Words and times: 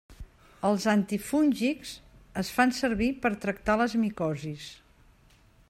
Els 0.69 0.85
antifúngics 0.93 1.91
es 2.43 2.49
fan 2.55 2.73
servir 2.79 3.11
per 3.27 3.33
tractar 3.47 3.79
les 3.83 3.97
micosis. 4.05 4.67